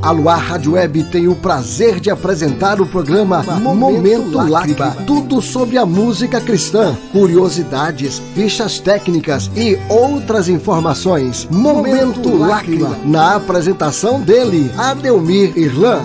[0.00, 4.92] A Luar Rádio Web tem o prazer de apresentar o programa Momento Lágrima.
[5.06, 11.48] Tudo sobre a música cristã, curiosidades, fichas técnicas e outras informações.
[11.50, 12.96] Momento Lágrima.
[13.04, 16.02] Na apresentação dele, Adelmir Irlan.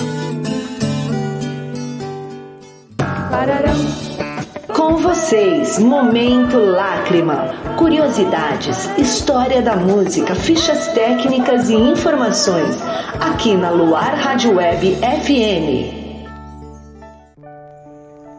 [5.33, 7.47] Com vocês, Momento Lágrima.
[7.75, 12.77] Curiosidades, história da música, fichas técnicas e informações.
[13.19, 15.89] Aqui na Luar Rádio Web FM.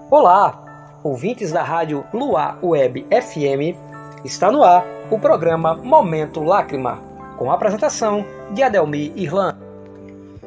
[0.08, 0.62] Olá,
[1.02, 3.76] ouvintes da rádio Luar Web FM.
[4.24, 7.00] Está no ar o programa Momento Lágrima,
[7.36, 9.56] com a apresentação de Adelmi Irlan.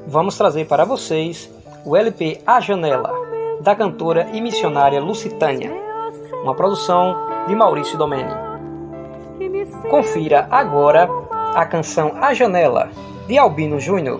[0.07, 1.51] Vamos trazer para vocês
[1.83, 3.11] o LP A Janela,
[3.59, 5.86] da cantora e missionária Lucitânia,
[6.43, 7.15] uma produção
[7.47, 8.33] de Maurício Domeni.
[9.89, 11.09] Confira agora
[11.53, 12.89] a canção A Janela,
[13.27, 14.19] de Albino Júnior.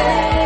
[0.00, 0.39] A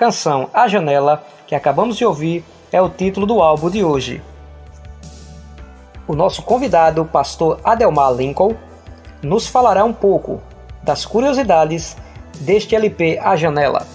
[0.00, 4.22] canção A Janela, que acabamos de ouvir, é o título do álbum de hoje.
[6.08, 8.56] O nosso convidado, pastor Adelmar Lincoln,
[9.22, 10.40] nos falará um pouco
[10.82, 11.98] das curiosidades
[12.40, 13.86] deste LP A Janela.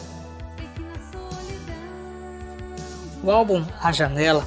[3.24, 4.44] O álbum A Janela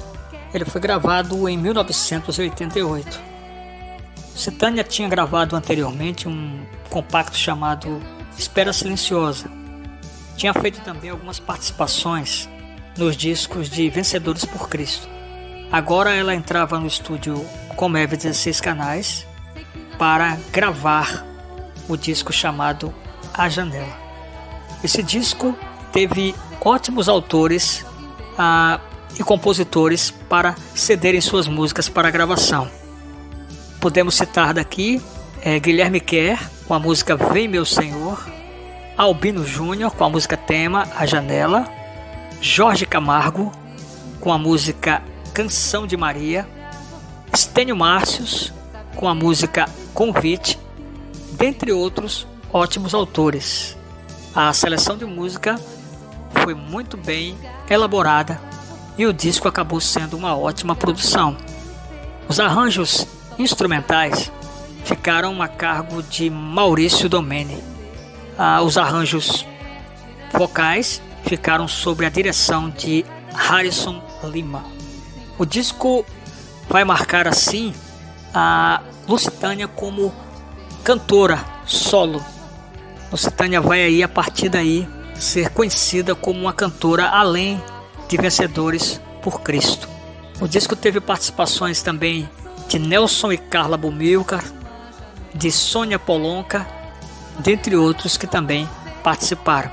[0.53, 3.19] ele foi gravado em 1988.
[4.33, 8.01] Cetânia tinha gravado anteriormente um compacto chamado
[8.37, 9.58] Espera Silenciosa,
[10.39, 12.47] tinha feito também algumas participações
[12.97, 15.05] nos discos de Vencedores por Cristo.
[15.69, 17.45] Agora ela entrava no estúdio
[17.75, 19.27] Comeve 16 canais
[19.97, 21.25] para gravar
[21.89, 22.93] o disco chamado
[23.33, 23.97] A Janela.
[24.81, 25.57] Esse disco
[25.91, 27.85] teve ótimos autores
[28.37, 28.79] ah,
[29.19, 32.71] e compositores para cederem suas músicas para a gravação.
[33.81, 35.01] Podemos citar daqui
[35.41, 38.38] é, Guilherme Kerr com a música Vem Meu Senhor,
[38.99, 41.71] Albino Júnior com a música tema A Janela,
[42.41, 43.49] Jorge Camargo
[44.19, 45.01] com a música
[45.33, 46.45] Canção de Maria,
[47.33, 48.51] Estênio Márcios
[48.97, 50.59] com a música Convite
[51.31, 53.77] dentre outros ótimos autores.
[54.35, 55.57] A seleção de música
[56.43, 57.37] foi muito bem
[57.69, 58.37] elaborada
[58.97, 61.37] e o disco acabou sendo uma ótima produção.
[62.27, 63.07] Os arranjos
[63.37, 64.29] instrumentais
[64.83, 67.78] ficaram a cargo de Maurício Domene.
[68.41, 69.45] Ah, os arranjos
[70.31, 74.63] vocais ficaram sob a direção de Harrison Lima.
[75.37, 76.05] O disco
[76.69, 77.75] vai marcar assim
[78.33, 80.15] a Lusitânia como
[80.85, 82.23] cantora solo.
[83.11, 87.61] Lusitânia vai aí a partir daí ser conhecida como uma cantora além
[88.07, 89.89] de vencedores por Cristo.
[90.39, 92.29] O disco teve participações também
[92.69, 94.45] de Nelson e Carla Bumilcar,
[95.35, 96.78] de Sônia Polonca,
[97.39, 98.69] dentre outros que também
[99.03, 99.71] participaram.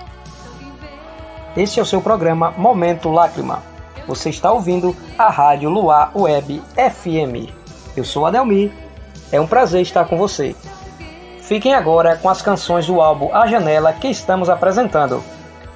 [1.56, 3.62] Esse é o seu programa Momento Lágrima.
[4.06, 7.50] Você está ouvindo a Rádio Luar Web FM.
[7.96, 8.72] Eu sou Adelmi.
[9.32, 10.54] É um prazer estar com você.
[11.40, 15.22] Fiquem agora com as canções do álbum A Janela que estamos apresentando.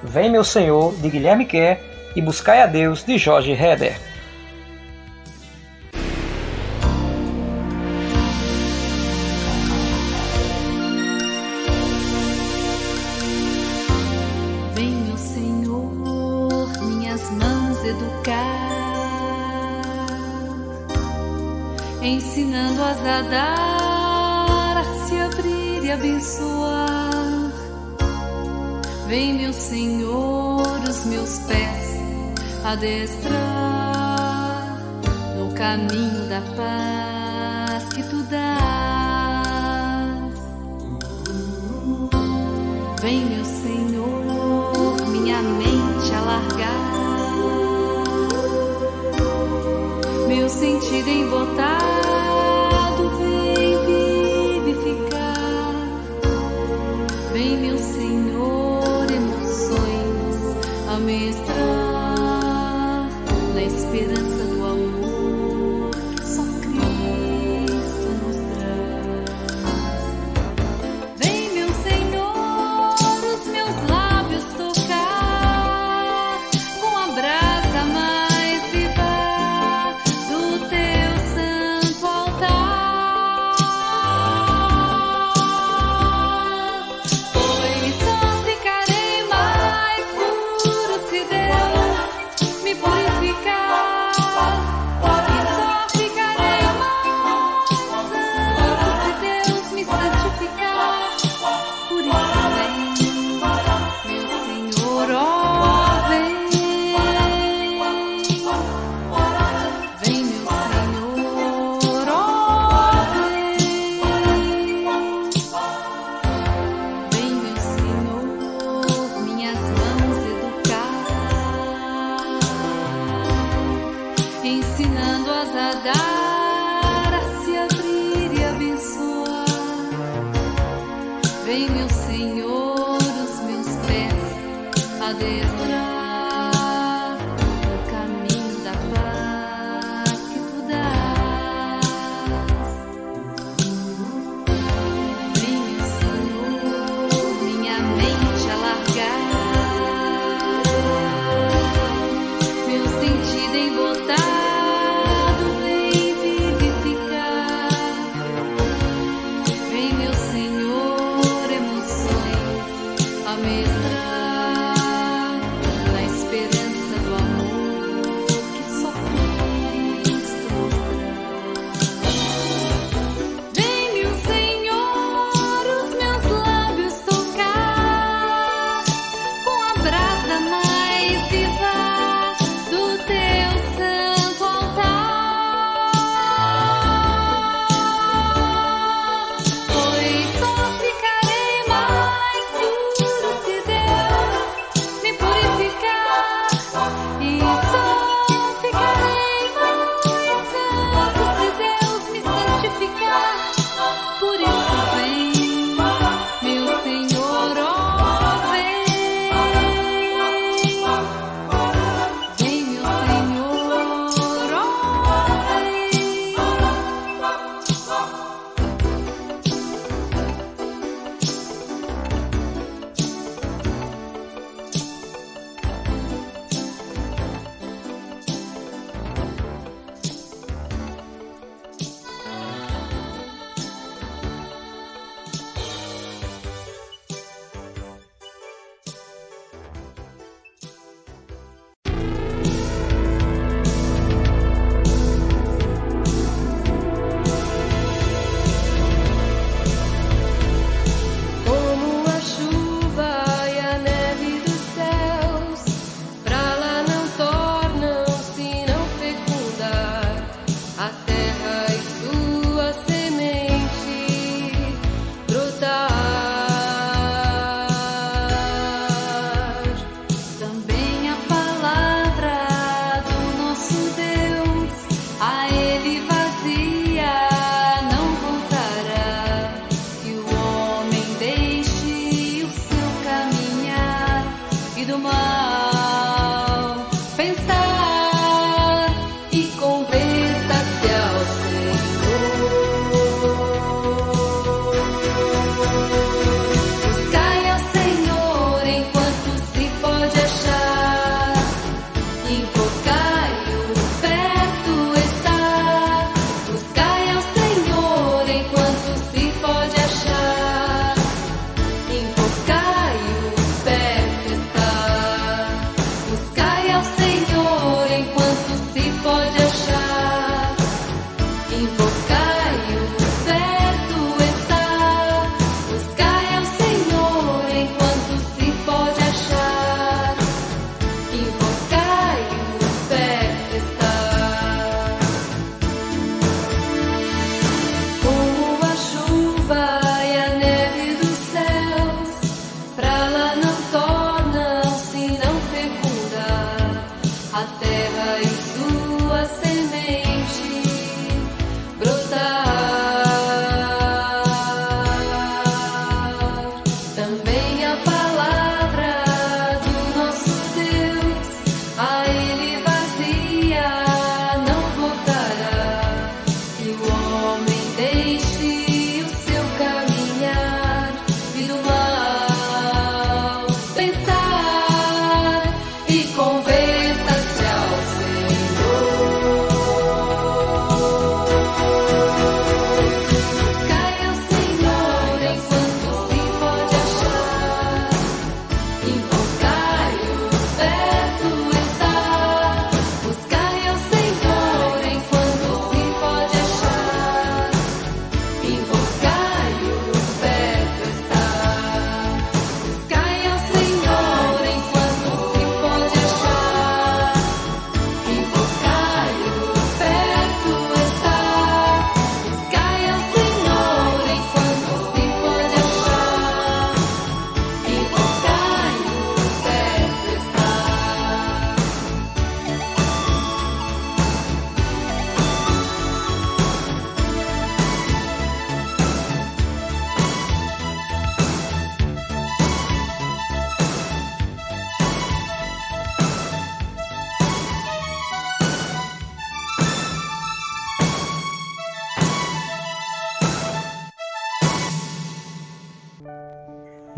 [0.03, 1.79] Vem Meu Senhor, de Guilherme Kerr,
[2.15, 4.10] e Buscai a Deus, de Jorge Heder.
[22.01, 27.51] Ensinando-as a dar, a se abrir e abençoar.
[29.07, 31.91] Vem, meu Senhor, os meus pés
[32.63, 33.31] adestrar
[35.37, 38.41] no caminho da paz que tu dás.
[43.01, 46.91] Vem, meu Senhor, minha mente alargar.
[50.27, 51.80] Meu sentido em botar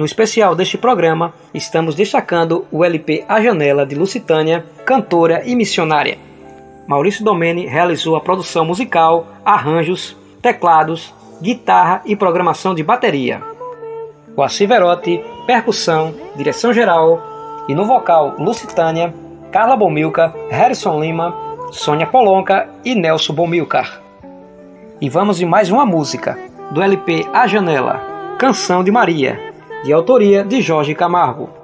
[0.03, 6.17] No especial deste programa, estamos destacando o LP A Janela de Lucitânia, cantora e missionária.
[6.85, 13.41] Maurício Domene realizou a produção musical, arranjos, teclados, guitarra e programação de bateria.
[14.35, 19.13] O Aciverotti, percussão, direção geral e no vocal Lucitânia,
[19.53, 21.33] Carla Bomilca, Harrison Lima,
[21.71, 24.01] Sônia Polonca e Nelson Bomilcar.
[24.99, 26.37] E vamos de mais uma música,
[26.71, 28.01] do LP A Janela,
[28.37, 29.52] Canção de Maria,
[29.83, 31.62] de autoria de Jorge Camargo.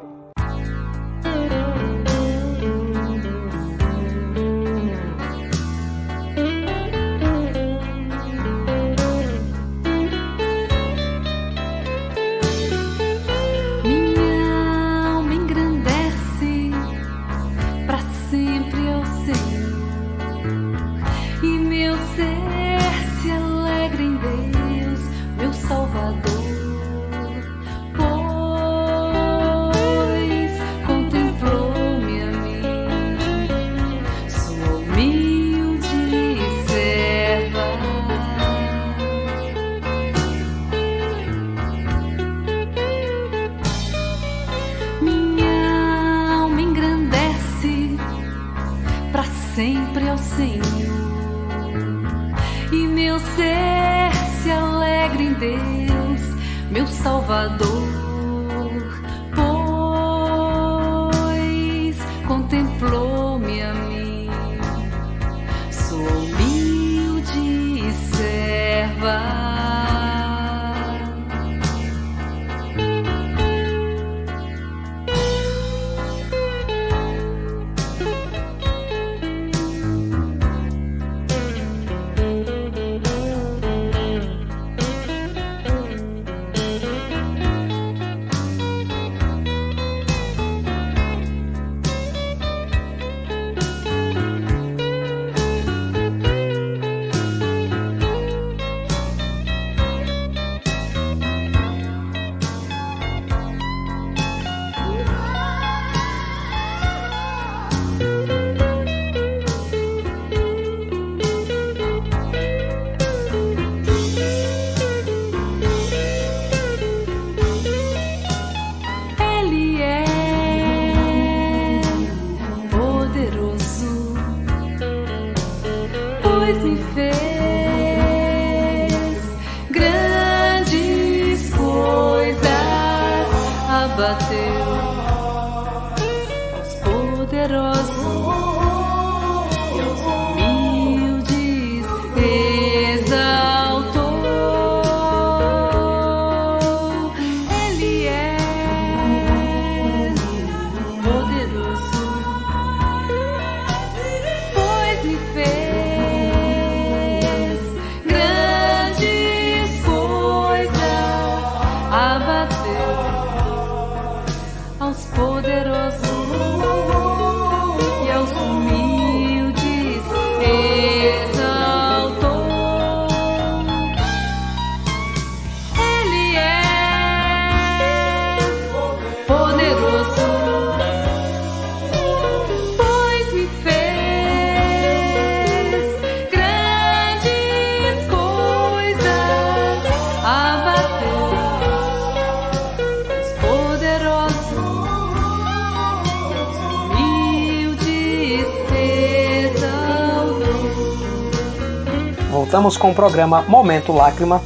[202.77, 204.41] Com o programa Momento Lágrima,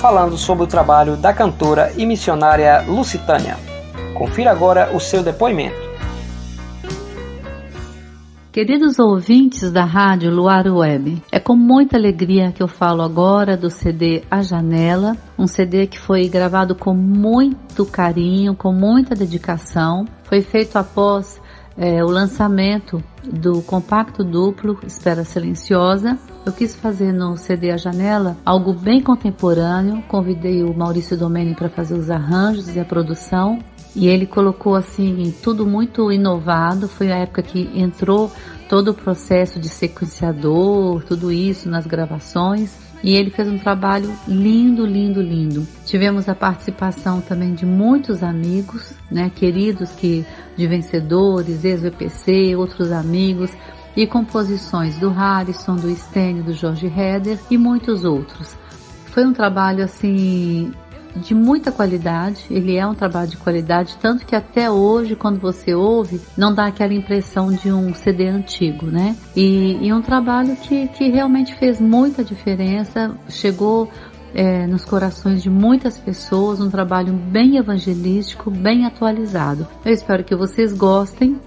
[0.00, 3.56] falando sobre o trabalho da cantora e missionária Lucitânia.
[4.14, 5.92] Confira agora o seu depoimento.
[8.52, 13.70] Queridos ouvintes da rádio Luar Web, é com muita alegria que eu falo agora do
[13.70, 20.04] CD A Janela, um CD que foi gravado com muito carinho, com muita dedicação.
[20.24, 21.40] Foi feito após
[21.76, 26.18] é, o lançamento do compacto duplo Espera Silenciosa.
[26.44, 30.02] Eu quis fazer no CD A Janela algo bem contemporâneo.
[30.08, 33.58] Convidei o Maurício Domeni para fazer os arranjos e a produção.
[33.94, 36.88] E ele colocou assim tudo muito inovado.
[36.88, 38.30] Foi a época que entrou
[38.68, 44.86] todo o processo de sequenciador, tudo isso nas gravações e ele fez um trabalho lindo,
[44.86, 45.66] lindo, lindo.
[45.84, 50.24] Tivemos a participação também de muitos amigos, né, queridos que
[50.56, 53.50] de vencedores, ex-VPC, outros amigos
[53.96, 58.56] e composições do Harrison, do Stênio, do Jorge Heder e muitos outros.
[59.06, 60.72] Foi um trabalho assim
[61.16, 65.74] de muita qualidade, ele é um trabalho de qualidade, tanto que até hoje, quando você
[65.74, 69.16] ouve, não dá aquela impressão de um CD antigo, né?
[69.36, 73.88] E, e um trabalho que, que realmente fez muita diferença, chegou
[74.34, 79.66] é, nos corações de muitas pessoas, um trabalho bem evangelístico, bem atualizado.
[79.84, 81.38] Eu espero que vocês gostem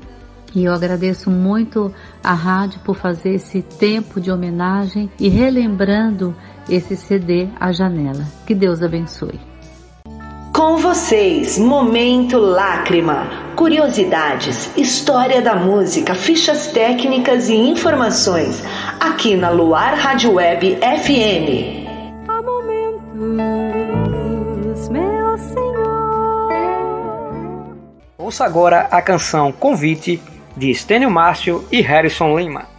[0.53, 6.35] e eu agradeço muito a rádio por fazer esse tempo de homenagem e relembrando
[6.69, 8.25] esse CD A Janela.
[8.45, 9.54] Que Deus abençoe.
[10.55, 13.27] Com vocês, Momento Lágrima.
[13.57, 18.63] Curiosidades, história da música, fichas técnicas e informações.
[18.97, 21.83] Aqui na Luar Rádio Web FM.
[22.29, 22.87] Há momentos,
[24.87, 26.53] meu Senhor.
[28.17, 30.21] Ouça agora a canção Convite
[30.55, 32.74] de Stênio Márcio e Harrison Lima.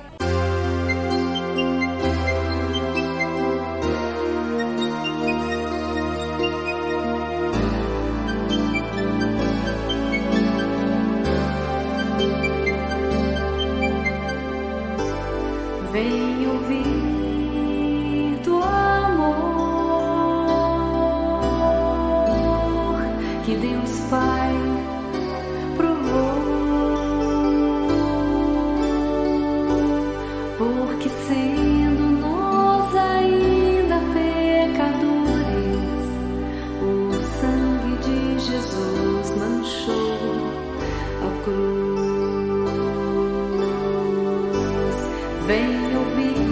[45.76, 46.45] Vamos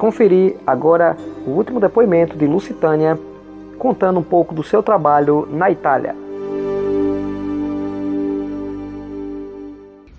[0.00, 1.14] conferir agora
[1.46, 3.18] o último depoimento de Lucitânia,
[3.78, 6.16] contando um pouco do seu trabalho na Itália.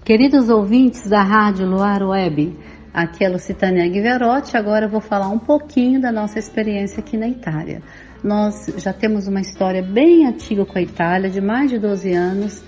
[0.06, 2.56] Queridos ouvintes da Rádio Luar Web,
[2.94, 4.56] aqui é Lucitânia Guiverotti.
[4.56, 7.82] Agora eu vou falar um pouquinho da nossa experiência aqui na Itália.
[8.24, 12.63] Nós já temos uma história bem antiga com a Itália, de mais de 12 anos,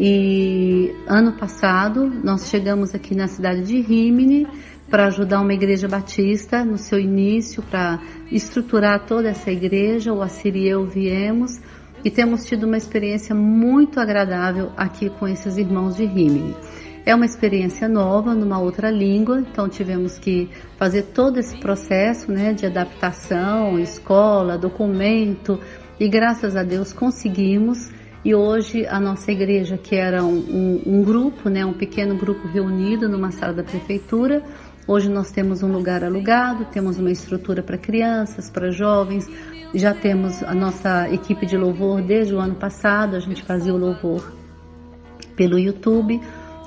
[0.00, 4.48] e ano passado nós chegamos aqui na cidade de Rimini
[4.90, 10.12] para ajudar uma igreja batista no seu início, para estruturar toda essa igreja.
[10.12, 11.60] O Assiri e eu viemos
[12.04, 16.54] e temos tido uma experiência muito agradável aqui com esses irmãos de Rimini.
[17.04, 22.52] É uma experiência nova, numa outra língua, então tivemos que fazer todo esse processo né,
[22.52, 25.60] de adaptação, escola, documento,
[26.00, 27.90] e graças a Deus conseguimos.
[28.24, 32.48] E hoje a nossa igreja, que era um, um, um grupo, né, um pequeno grupo
[32.48, 34.42] reunido numa sala da prefeitura,
[34.86, 39.28] hoje nós temos um lugar alugado, temos uma estrutura para crianças, para jovens,
[39.74, 43.76] já temos a nossa equipe de louvor desde o ano passado, a gente fazia o
[43.76, 44.32] louvor
[45.34, 46.20] pelo YouTube.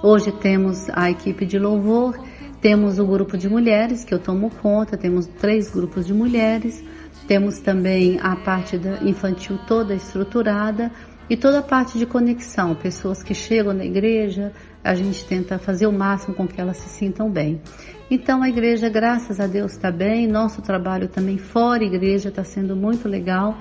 [0.04, 2.18] Hoje temos a equipe de louvor,
[2.62, 6.84] temos o grupo de mulheres que eu tomo conta, temos três grupos de mulheres,
[7.28, 10.92] temos também a parte infantil toda estruturada
[11.30, 14.52] e toda a parte de conexão, pessoas que chegam na igreja,
[14.84, 17.62] a gente tenta fazer o máximo com que elas se sintam bem.
[18.10, 22.76] Então a igreja, graças a Deus, está bem, nosso trabalho também fora igreja está sendo
[22.76, 23.56] muito legal.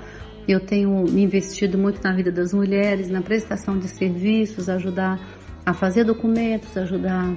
[0.49, 5.21] Eu tenho me investido muito na vida das mulheres, na prestação de serviços, ajudar
[5.67, 7.37] a fazer documentos, ajudar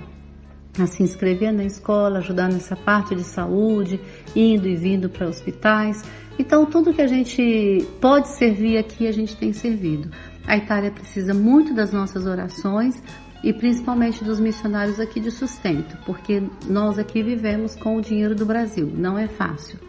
[0.80, 4.00] a se inscrever na escola, ajudar nessa parte de saúde,
[4.36, 6.04] indo e vindo para hospitais.
[6.40, 10.10] Então, tudo que a gente pode servir aqui, a gente tem servido.
[10.46, 13.02] A Itália precisa muito das nossas orações
[13.44, 18.46] e principalmente dos missionários aqui de sustento, porque nós aqui vivemos com o dinheiro do
[18.46, 19.80] Brasil, não é fácil.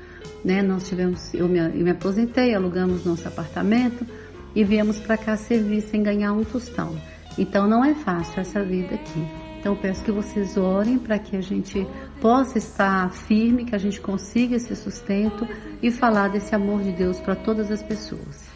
[0.45, 0.63] Né?
[0.63, 4.07] Nós tivemos, eu me, eu me aposentei, alugamos nosso apartamento
[4.55, 6.97] e viemos para cá servir sem ganhar um tostão.
[7.39, 9.42] Então não é fácil essa vida aqui.
[9.63, 11.87] Então peço que vocês orem para que a gente
[12.21, 15.47] possa estar firme, que a gente consiga esse sustento
[15.81, 18.51] e falar desse amor de Deus para todas as pessoas.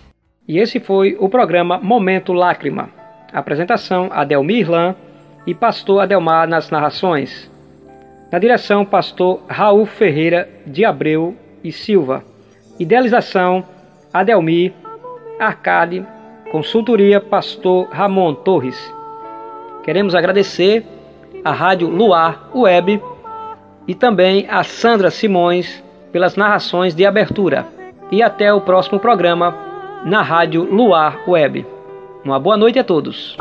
[0.48, 2.90] E esse foi o programa Momento Lágrima.
[3.32, 4.96] Apresentação Adelmir Irlan
[5.46, 7.48] e Pastor Adelmar nas narrações.
[8.32, 12.24] Na direção, Pastor Raul Ferreira de Abreu e Silva.
[12.80, 13.64] Idealização
[14.12, 14.72] Adelmir
[15.38, 16.04] Arcade
[16.50, 18.92] Consultoria Pastor Ramon Torres.
[19.84, 20.95] Queremos agradecer
[21.46, 23.00] à Rádio Luar Web
[23.86, 25.80] e também a Sandra Simões
[26.10, 27.64] pelas narrações de abertura.
[28.10, 29.54] E até o próximo programa
[30.04, 31.64] na Rádio Luar Web.
[32.24, 33.36] Uma boa noite a todos.